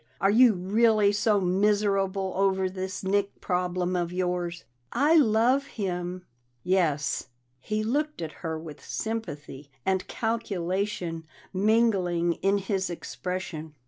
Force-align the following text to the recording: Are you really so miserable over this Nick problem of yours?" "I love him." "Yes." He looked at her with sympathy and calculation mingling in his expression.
Are 0.19 0.31
you 0.31 0.53
really 0.55 1.11
so 1.11 1.39
miserable 1.39 2.33
over 2.35 2.67
this 2.67 3.03
Nick 3.03 3.39
problem 3.39 3.95
of 3.95 4.11
yours?" 4.11 4.63
"I 4.91 5.13
love 5.15 5.67
him." 5.67 6.25
"Yes." 6.63 7.27
He 7.59 7.83
looked 7.83 8.19
at 8.19 8.31
her 8.41 8.57
with 8.57 8.83
sympathy 8.83 9.69
and 9.85 10.07
calculation 10.07 11.27
mingling 11.53 12.33
in 12.41 12.57
his 12.57 12.89
expression. 12.89 13.75